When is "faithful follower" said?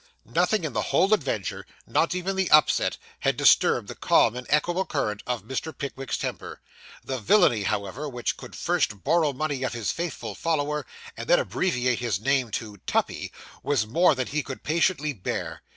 9.91-10.87